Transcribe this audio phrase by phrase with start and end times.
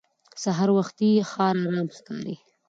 [0.43, 2.35] سهار وختي ښار ارام ښکاري